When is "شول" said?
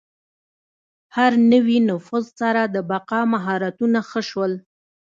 4.29-4.53